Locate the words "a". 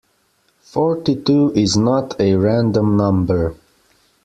2.19-2.33